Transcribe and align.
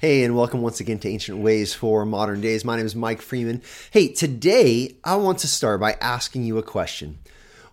Hey, 0.00 0.24
and 0.24 0.34
welcome 0.34 0.62
once 0.62 0.80
again 0.80 0.98
to 1.00 1.08
Ancient 1.10 1.36
Ways 1.36 1.74
for 1.74 2.06
Modern 2.06 2.40
Days. 2.40 2.64
My 2.64 2.74
name 2.74 2.86
is 2.86 2.96
Mike 2.96 3.20
Freeman. 3.20 3.60
Hey, 3.90 4.08
today 4.08 4.96
I 5.04 5.16
want 5.16 5.40
to 5.40 5.46
start 5.46 5.78
by 5.78 5.98
asking 6.00 6.44
you 6.44 6.56
a 6.56 6.62
question. 6.62 7.18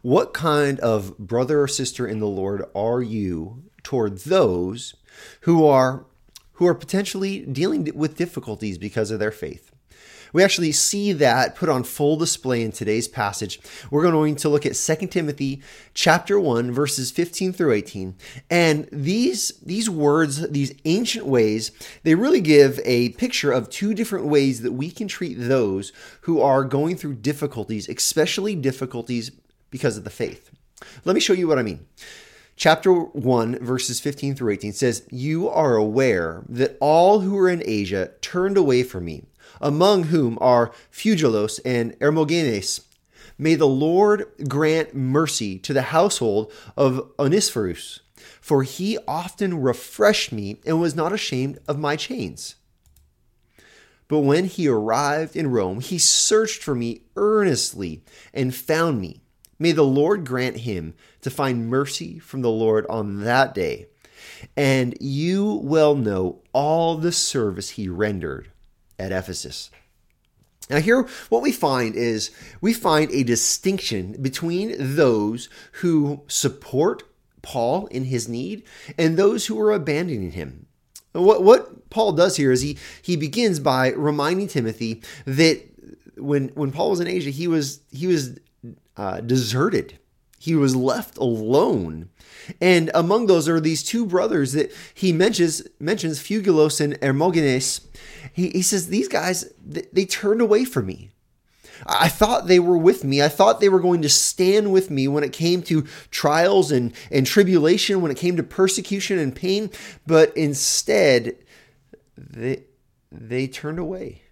What 0.01 0.33
kind 0.33 0.77
of 0.81 1.17
brother 1.17 1.61
or 1.61 1.69
sister 1.69 2.05
in 2.05 2.19
the 2.19 2.27
Lord 2.27 2.65
are 2.75 3.01
you 3.01 3.63
toward 3.81 4.17
those 4.17 4.93
who 5.43 5.65
are 5.65 6.05
who 6.55 6.67
are 6.67 6.75
potentially 6.75 7.45
dealing 7.45 7.89
with 7.95 8.17
difficulties 8.17 8.77
because 8.77 9.09
of 9.09 9.19
their 9.19 9.31
faith? 9.31 9.71
We 10.33 10.43
actually 10.43 10.71
see 10.71 11.13
that 11.13 11.55
put 11.55 11.69
on 11.69 11.83
full 11.83 12.17
display 12.17 12.63
in 12.63 12.71
today's 12.71 13.07
passage. 13.07 13.59
We're 13.89 14.03
going 14.03 14.35
to 14.35 14.49
look 14.49 14.65
at 14.65 14.75
2 14.75 15.07
Timothy 15.07 15.61
chapter 15.93 16.39
1 16.39 16.71
verses 16.71 17.11
15 17.11 17.53
through 17.53 17.73
18. 17.73 18.15
And 18.49 18.87
these 18.91 19.49
these 19.65 19.89
words, 19.89 20.49
these 20.49 20.73
ancient 20.85 21.25
ways, 21.25 21.71
they 22.03 22.15
really 22.15 22.41
give 22.41 22.79
a 22.83 23.09
picture 23.09 23.51
of 23.51 23.69
two 23.69 23.93
different 23.93 24.25
ways 24.25 24.61
that 24.61 24.73
we 24.73 24.91
can 24.91 25.07
treat 25.07 25.35
those 25.35 25.91
who 26.21 26.41
are 26.41 26.63
going 26.63 26.95
through 26.95 27.15
difficulties, 27.15 27.89
especially 27.89 28.55
difficulties 28.55 29.31
because 29.69 29.97
of 29.97 30.03
the 30.03 30.09
faith. 30.09 30.51
Let 31.05 31.13
me 31.13 31.19
show 31.19 31.33
you 31.33 31.47
what 31.47 31.59
I 31.59 31.63
mean 31.63 31.85
chapter 32.57 32.91
1, 32.91 33.59
verses 33.59 34.01
15 34.01 34.35
through 34.35 34.51
18 34.51 34.73
says, 34.73 35.07
You 35.09 35.47
are 35.47 35.77
aware 35.77 36.43
that 36.49 36.75
all 36.81 37.21
who 37.21 37.37
are 37.37 37.47
in 37.47 37.63
Asia 37.65 38.11
turned 38.19 38.57
away 38.57 38.83
from 38.83 39.05
me, 39.05 39.23
among 39.61 40.03
whom 40.05 40.37
are 40.41 40.71
Phygelus 40.91 41.59
and 41.65 41.95
Hermogenes. 41.99 42.81
May 43.37 43.55
the 43.55 43.67
Lord 43.67 44.25
grant 44.47 44.95
mercy 44.95 45.59
to 45.59 45.73
the 45.73 45.83
household 45.83 46.51
of 46.75 47.11
Onesiphorus, 47.19 47.99
for 48.41 48.63
he 48.63 48.97
often 49.07 49.61
refreshed 49.61 50.31
me 50.31 50.59
and 50.65 50.81
was 50.81 50.95
not 50.95 51.13
ashamed 51.13 51.59
of 51.67 51.77
my 51.77 51.95
chains. 51.95 52.55
But 54.07 54.19
when 54.19 54.45
he 54.45 54.67
arrived 54.67 55.35
in 55.35 55.51
Rome, 55.51 55.81
he 55.81 55.99
searched 55.99 56.63
for 56.63 56.73
me 56.73 57.01
earnestly 57.15 58.03
and 58.33 58.55
found 58.55 59.01
me. 59.01 59.21
May 59.59 59.71
the 59.71 59.83
Lord 59.83 60.25
grant 60.25 60.57
him 60.57 60.93
to 61.21 61.29
find 61.29 61.69
mercy 61.69 62.19
from 62.19 62.41
the 62.41 62.49
Lord 62.49 62.85
on 62.89 63.23
that 63.23 63.53
day. 63.53 63.87
And 64.55 64.95
you 64.99 65.61
well 65.63 65.95
know 65.95 66.41
all 66.53 66.97
the 66.97 67.11
service 67.11 67.71
he 67.71 67.89
rendered 67.89 68.49
at 68.99 69.11
Ephesus. 69.11 69.69
Now, 70.69 70.79
here, 70.79 71.07
what 71.29 71.41
we 71.41 71.51
find 71.51 71.95
is 71.95 72.31
we 72.59 72.73
find 72.73 73.09
a 73.11 73.23
distinction 73.23 74.21
between 74.21 74.75
those 74.77 75.49
who 75.73 76.23
support 76.27 77.03
Paul 77.41 77.87
in 77.87 78.05
his 78.05 78.27
need 78.27 78.63
and 78.97 79.15
those 79.15 79.45
who 79.45 79.59
are 79.61 79.71
abandoning 79.71 80.31
him. 80.31 80.65
What, 81.13 81.41
what 81.41 81.89
Paul 81.89 82.11
does 82.11 82.35
here 82.35 82.51
is 82.51 82.61
he, 82.61 82.77
he 83.01 83.15
begins 83.15 83.59
by 83.59 83.91
reminding 83.91 84.49
Timothy 84.49 85.01
that 85.25 85.63
when, 86.17 86.49
when 86.49 86.71
Paul 86.71 86.89
was 86.89 86.99
in 86.99 87.07
Asia, 87.07 87.29
he 87.29 87.47
was, 87.47 87.79
he 87.91 88.07
was 88.07 88.37
uh, 88.97 89.21
deserted. 89.21 89.97
He 90.39 90.53
was 90.53 90.75
left 90.75 91.17
alone. 91.17 92.09
And 92.61 92.91
among 92.93 93.27
those 93.27 93.47
are 93.47 93.59
these 93.59 93.83
two 93.83 94.05
brothers 94.05 94.53
that 94.53 94.71
he 94.93 95.11
mentions, 95.11 95.63
mentions 95.79 96.19
Phygelus 96.19 96.79
and 96.79 96.99
Hermogenes, 97.01 97.86
he, 98.33 98.49
he 98.49 98.61
says, 98.61 98.87
These 98.87 99.07
guys, 99.07 99.51
they 99.65 100.05
turned 100.05 100.41
away 100.41 100.65
from 100.65 100.85
me. 100.85 101.09
I 101.85 102.09
thought 102.09 102.47
they 102.47 102.59
were 102.59 102.77
with 102.77 103.03
me. 103.03 103.21
I 103.21 103.29
thought 103.29 103.59
they 103.59 103.69
were 103.69 103.79
going 103.79 104.01
to 104.01 104.09
stand 104.09 104.71
with 104.71 104.89
me 104.89 105.07
when 105.07 105.23
it 105.23 105.33
came 105.33 105.61
to 105.63 105.83
trials 106.09 106.71
and, 106.71 106.93
and 107.11 107.25
tribulation, 107.25 108.01
when 108.01 108.11
it 108.11 108.17
came 108.17 108.35
to 108.37 108.43
persecution 108.43 109.19
and 109.19 109.35
pain, 109.35 109.69
but 110.05 110.35
instead, 110.35 111.37
they, 112.17 112.63
they 113.11 113.47
turned 113.47 113.79
away. 113.79 114.23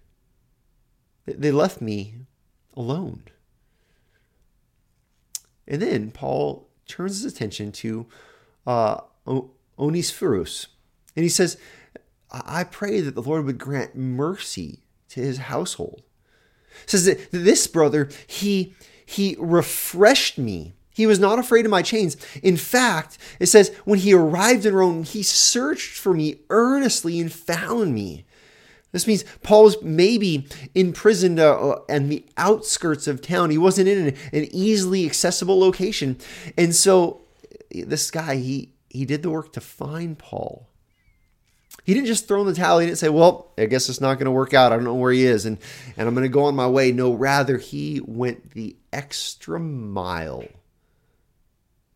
They 1.26 1.52
left 1.52 1.80
me 1.80 2.14
alone. 2.74 3.22
And 5.68 5.82
then 5.82 6.10
Paul 6.10 6.68
turns 6.86 7.22
his 7.22 7.32
attention 7.32 7.72
to 7.72 8.06
uh, 8.66 9.00
Onesiphorus, 9.78 10.68
and 11.16 11.22
he 11.24 11.28
says, 11.28 11.56
I 12.30 12.64
pray 12.64 13.00
that 13.00 13.14
the 13.14 13.22
Lord 13.22 13.44
would 13.44 13.58
grant 13.58 13.96
mercy 13.96 14.80
to 15.10 15.20
his 15.20 15.38
household. 15.38 16.02
It 16.84 16.90
says 16.90 17.04
that 17.06 17.30
this 17.30 17.66
brother, 17.66 18.08
he 18.26 18.74
he 19.04 19.36
refreshed 19.38 20.36
me. 20.36 20.74
He 20.90 21.06
was 21.06 21.18
not 21.18 21.38
afraid 21.38 21.64
of 21.64 21.70
my 21.70 21.82
chains. 21.82 22.16
In 22.42 22.56
fact, 22.56 23.18
it 23.38 23.46
says 23.46 23.70
when 23.84 24.00
he 24.00 24.12
arrived 24.12 24.66
in 24.66 24.74
Rome, 24.74 25.04
he 25.04 25.22
searched 25.22 25.98
for 25.98 26.12
me 26.14 26.40
earnestly 26.50 27.20
and 27.20 27.32
found 27.32 27.94
me. 27.94 28.24
This 28.92 29.06
means 29.06 29.24
Paul 29.42 29.64
was 29.64 29.82
maybe 29.82 30.48
imprisoned 30.74 31.38
uh, 31.38 31.76
on 31.88 32.08
the 32.08 32.24
outskirts 32.38 33.06
of 33.06 33.20
town. 33.20 33.50
He 33.50 33.58
wasn't 33.58 33.88
in 33.88 34.08
an, 34.08 34.14
an 34.32 34.48
easily 34.52 35.04
accessible 35.04 35.58
location, 35.60 36.16
and 36.56 36.74
so 36.74 37.20
this 37.70 38.10
guy 38.10 38.36
he 38.36 38.72
he 38.88 39.04
did 39.04 39.22
the 39.22 39.30
work 39.30 39.52
to 39.52 39.60
find 39.60 40.18
Paul. 40.18 40.66
He 41.86 41.94
didn't 41.94 42.08
just 42.08 42.26
throw 42.26 42.40
in 42.40 42.48
the 42.48 42.54
towel. 42.54 42.80
He 42.80 42.86
didn't 42.86 42.98
say, 42.98 43.08
"Well, 43.08 43.52
I 43.56 43.66
guess 43.66 43.88
it's 43.88 44.00
not 44.00 44.14
going 44.14 44.24
to 44.24 44.32
work 44.32 44.52
out. 44.52 44.72
I 44.72 44.74
don't 44.74 44.84
know 44.84 44.94
where 44.94 45.12
he 45.12 45.24
is, 45.24 45.46
and 45.46 45.56
and 45.96 46.08
I'm 46.08 46.14
going 46.14 46.24
to 46.24 46.28
go 46.28 46.44
on 46.44 46.56
my 46.56 46.66
way." 46.66 46.90
No, 46.90 47.12
rather 47.14 47.58
he 47.58 48.00
went 48.04 48.50
the 48.50 48.74
extra 48.92 49.60
mile 49.60 50.44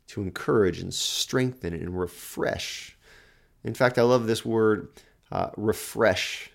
to 0.07 0.23
encourage 0.23 0.79
and 0.79 0.95
strengthen 0.95 1.75
and 1.75 1.99
refresh. 1.99 2.97
In 3.65 3.75
fact, 3.75 3.99
I 3.99 4.03
love 4.03 4.29
this 4.29 4.45
word, 4.45 4.89
uh, 5.33 5.51
refresh. 5.57 6.51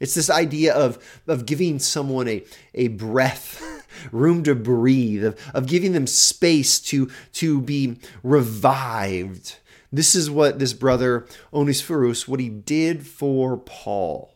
It's 0.00 0.14
this 0.14 0.30
idea 0.30 0.74
of, 0.74 0.98
of 1.26 1.44
giving 1.44 1.78
someone 1.78 2.28
a, 2.28 2.42
a 2.74 2.88
breath, 2.88 3.62
room 4.12 4.42
to 4.44 4.54
breathe, 4.54 5.24
of, 5.24 5.38
of 5.54 5.66
giving 5.66 5.92
them 5.92 6.06
space 6.06 6.80
to, 6.80 7.10
to 7.34 7.60
be 7.60 7.98
revived. 8.22 9.56
This 9.92 10.14
is 10.14 10.30
what 10.30 10.58
this 10.58 10.72
brother 10.72 11.26
Onesiphorus, 11.52 12.28
what 12.28 12.40
he 12.40 12.48
did 12.48 13.06
for 13.06 13.56
Paul. 13.56 14.34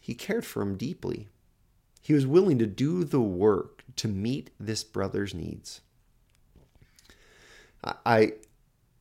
He 0.00 0.14
cared 0.14 0.44
for 0.44 0.60
him 0.60 0.76
deeply. 0.76 1.28
He 2.02 2.12
was 2.12 2.26
willing 2.26 2.58
to 2.58 2.66
do 2.66 3.04
the 3.04 3.22
work 3.22 3.82
to 3.96 4.08
meet 4.08 4.50
this 4.60 4.84
brother's 4.84 5.32
needs. 5.32 5.80
I, 7.82 7.94
I, 8.04 8.32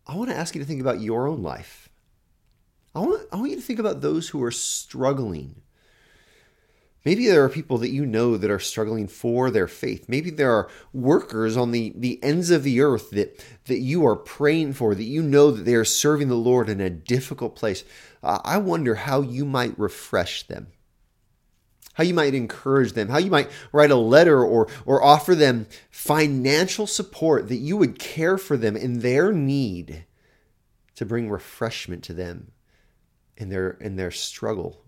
I 0.08 0.16
want 0.16 0.30
to 0.30 0.38
ask 0.38 0.56
you 0.56 0.62
to 0.62 0.68
think 0.68 0.80
about 0.80 1.02
your 1.02 1.28
own 1.28 1.42
life. 1.42 1.90
I 2.96 3.00
want, 3.00 3.28
I 3.32 3.36
want 3.38 3.50
you 3.50 3.58
to 3.58 3.62
think 3.62 3.80
about 3.80 4.02
those 4.02 4.30
who 4.30 4.42
are 4.44 4.52
struggling 4.52 5.62
Maybe 7.06 7.28
there 7.28 7.44
are 7.44 7.50
people 7.50 7.78
that 7.80 7.90
you 7.90 8.06
know 8.06 8.38
that 8.38 8.50
are 8.50 8.60
struggling 8.60 9.08
for 9.08 9.52
their 9.52 9.68
faith. 9.68 10.08
Maybe 10.08 10.30
there 10.30 10.54
are 10.54 10.70
workers 10.94 11.58
on 11.58 11.72
the, 11.72 11.92
the 11.96 12.24
ends 12.24 12.50
of 12.50 12.64
the 12.64 12.80
earth 12.80 13.10
that, 13.12 13.44
that 13.66 13.80
you 13.80 14.06
are 14.06 14.16
praying 14.16 14.74
for, 14.74 14.96
that 14.96 15.04
you 15.04 15.22
know 15.22 15.52
that 15.52 15.64
they 15.64 15.76
are 15.76 15.84
serving 15.84 16.30
the 16.30 16.36
Lord 16.36 16.70
in 16.70 16.80
a 16.80 16.90
difficult 16.90 17.58
place. 17.58 17.84
Uh, 18.22 18.40
I 18.46 18.58
wonder 18.58 18.96
how 18.96 19.20
you 19.20 19.44
might 19.44 19.78
refresh 19.78 20.44
them, 20.44 20.68
how 21.96 22.06
you 22.06 22.14
might 22.14 22.34
encourage 22.34 22.94
them, 22.94 23.10
how 23.10 23.18
you 23.18 23.32
might 23.32 23.52
write 23.74 23.92
a 23.92 23.98
letter 23.98 24.42
or, 24.42 24.70
or 24.86 25.04
offer 25.04 25.36
them 25.36 25.68
financial 25.92 26.88
support 26.88 27.50
that 27.50 27.58
you 27.58 27.76
would 27.76 28.00
care 28.00 28.38
for 28.38 28.56
them 28.56 28.78
in 28.78 29.00
their 29.00 29.34
need 29.34 30.06
to 30.96 31.06
bring 31.06 31.30
refreshment 31.30 32.02
to 32.06 32.14
them 32.14 32.52
in 33.36 33.50
their, 33.50 33.72
in 33.72 33.98
their 33.98 34.12
struggle 34.12 34.83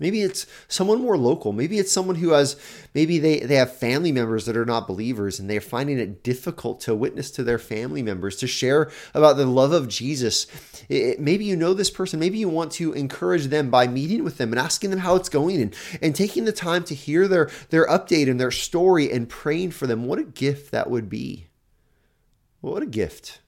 Maybe 0.00 0.22
it's 0.22 0.46
someone 0.66 1.02
more 1.02 1.18
local. 1.18 1.52
Maybe 1.52 1.78
it's 1.78 1.92
someone 1.92 2.16
who 2.16 2.30
has, 2.30 2.56
maybe 2.94 3.18
they, 3.18 3.40
they 3.40 3.56
have 3.56 3.76
family 3.76 4.10
members 4.10 4.46
that 4.46 4.56
are 4.56 4.64
not 4.64 4.88
believers 4.88 5.38
and 5.38 5.48
they're 5.48 5.60
finding 5.60 5.98
it 5.98 6.24
difficult 6.24 6.80
to 6.80 6.94
witness 6.94 7.30
to 7.32 7.44
their 7.44 7.58
family 7.58 8.02
members, 8.02 8.36
to 8.36 8.46
share 8.46 8.90
about 9.12 9.36
the 9.36 9.44
love 9.44 9.72
of 9.72 9.88
Jesus. 9.88 10.46
It, 10.88 11.20
maybe 11.20 11.44
you 11.44 11.54
know 11.54 11.74
this 11.74 11.90
person. 11.90 12.18
Maybe 12.18 12.38
you 12.38 12.48
want 12.48 12.72
to 12.72 12.94
encourage 12.94 13.48
them 13.48 13.68
by 13.68 13.86
meeting 13.86 14.24
with 14.24 14.38
them 14.38 14.52
and 14.52 14.58
asking 14.58 14.88
them 14.88 15.00
how 15.00 15.16
it's 15.16 15.28
going 15.28 15.60
and, 15.60 15.76
and 16.00 16.16
taking 16.16 16.46
the 16.46 16.52
time 16.52 16.82
to 16.84 16.94
hear 16.94 17.28
their, 17.28 17.50
their 17.68 17.86
update 17.86 18.30
and 18.30 18.40
their 18.40 18.50
story 18.50 19.12
and 19.12 19.28
praying 19.28 19.72
for 19.72 19.86
them. 19.86 20.06
What 20.06 20.18
a 20.18 20.24
gift 20.24 20.70
that 20.70 20.88
would 20.88 21.10
be. 21.10 21.48
What 22.62 22.82
a 22.82 22.86
gift. 22.86 23.40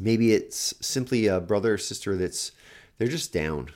Maybe 0.00 0.32
it's 0.32 0.72
simply 0.80 1.26
a 1.26 1.38
brother 1.38 1.74
or 1.74 1.78
sister 1.78 2.16
that's, 2.16 2.52
they're 2.96 3.08
just 3.08 3.32
down 3.32 3.72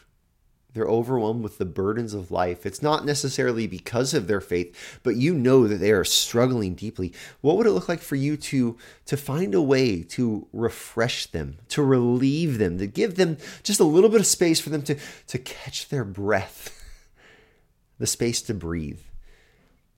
they're 0.74 0.86
overwhelmed 0.86 1.42
with 1.42 1.58
the 1.58 1.64
burdens 1.64 2.14
of 2.14 2.30
life. 2.30 2.66
It's 2.66 2.82
not 2.82 3.06
necessarily 3.06 3.66
because 3.66 4.12
of 4.12 4.26
their 4.26 4.40
faith, 4.40 4.98
but 5.02 5.16
you 5.16 5.32
know 5.32 5.68
that 5.68 5.76
they 5.76 5.92
are 5.92 6.04
struggling 6.04 6.74
deeply. 6.74 7.12
What 7.40 7.56
would 7.56 7.66
it 7.66 7.70
look 7.72 7.88
like 7.88 8.00
for 8.00 8.16
you 8.16 8.36
to, 8.36 8.76
to 9.06 9.16
find 9.16 9.54
a 9.54 9.62
way 9.62 10.02
to 10.02 10.48
refresh 10.52 11.26
them, 11.26 11.58
to 11.68 11.82
relieve 11.82 12.58
them, 12.58 12.78
to 12.78 12.88
give 12.88 13.14
them 13.14 13.38
just 13.62 13.80
a 13.80 13.84
little 13.84 14.10
bit 14.10 14.20
of 14.20 14.26
space 14.26 14.60
for 14.60 14.70
them 14.70 14.82
to, 14.82 14.96
to 15.28 15.38
catch 15.38 15.88
their 15.88 16.04
breath, 16.04 16.84
the 17.98 18.06
space 18.06 18.42
to 18.42 18.54
breathe? 18.54 19.00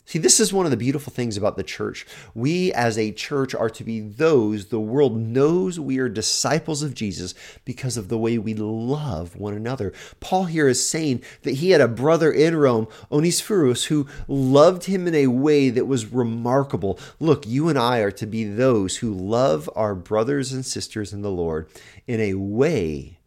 See, 0.09 0.21
this 0.21 0.39
is 0.39 0.53
one 0.53 0.67
of 0.67 0.71
the 0.71 0.77
beautiful 0.77 1.13
things 1.13 1.37
about 1.37 1.57
the 1.57 1.65
church. 1.65 2.07
We 2.33 2.73
as 2.73 2.97
a 2.97 3.11
church 3.11 3.57
are 3.57 3.69
to 3.71 3.83
be 3.83 3.99
those 3.99 4.67
the 4.67 4.79
world 4.79 5.17
knows 5.17 5.81
we 5.81 5.99
are 5.99 6.09
disciples 6.09 6.85
of 6.85 6.95
Jesus 6.95 7.35
because 7.65 7.97
of 7.97 8.09
the 8.09 8.17
way 8.17 8.39
we 8.39 8.55
love 8.55 9.35
one 9.35 9.53
another. 9.53 9.93
Paul 10.21 10.45
here 10.45 10.69
is 10.69 10.89
saying 10.89 11.23
that 11.43 11.57
he 11.57 11.71
had 11.71 11.81
a 11.81 11.89
brother 11.89 12.31
in 12.31 12.55
Rome, 12.55 12.87
Onesiphorus, 13.11 13.87
who 13.87 14.07
loved 14.29 14.85
him 14.85 15.09
in 15.09 15.15
a 15.17 15.27
way 15.27 15.71
that 15.71 15.87
was 15.87 16.13
remarkable. 16.13 17.01
Look, 17.19 17.45
you 17.45 17.69
and 17.69 17.77
I 17.77 17.99
are 17.99 18.13
to 18.13 18.27
be 18.27 18.45
those 18.45 18.99
who 18.99 19.13
love 19.13 19.69
our 19.75 19.97
brothers 19.97 20.53
and 20.53 20.65
sisters 20.65 21.13
in 21.13 21.23
the 21.23 21.33
Lord 21.33 21.69
in 22.07 22.21
a 22.21 22.35
way 22.35 23.19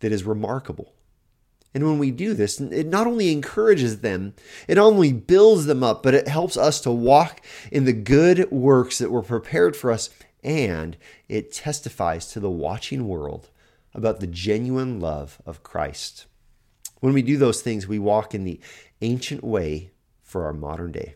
that 0.00 0.10
is 0.10 0.24
remarkable. 0.24 0.92
And 1.72 1.84
when 1.84 1.98
we 1.98 2.10
do 2.10 2.34
this, 2.34 2.60
it 2.60 2.86
not 2.86 3.06
only 3.06 3.30
encourages 3.30 4.00
them, 4.00 4.34
it 4.66 4.74
not 4.74 4.86
only 4.86 5.12
builds 5.12 5.66
them 5.66 5.84
up, 5.84 6.02
but 6.02 6.14
it 6.14 6.26
helps 6.26 6.56
us 6.56 6.80
to 6.80 6.90
walk 6.90 7.40
in 7.70 7.84
the 7.84 7.92
good 7.92 8.50
works 8.50 8.98
that 8.98 9.10
were 9.10 9.22
prepared 9.22 9.76
for 9.76 9.92
us, 9.92 10.10
and 10.42 10.96
it 11.28 11.52
testifies 11.52 12.26
to 12.32 12.40
the 12.40 12.50
watching 12.50 13.06
world 13.06 13.50
about 13.94 14.20
the 14.20 14.26
genuine 14.26 14.98
love 14.98 15.40
of 15.46 15.62
Christ. 15.62 16.26
When 17.00 17.12
we 17.12 17.22
do 17.22 17.36
those 17.36 17.62
things, 17.62 17.86
we 17.86 17.98
walk 17.98 18.34
in 18.34 18.44
the 18.44 18.60
ancient 19.00 19.44
way 19.44 19.90
for 20.22 20.44
our 20.44 20.52
modern 20.52 20.92
day. 20.92 21.14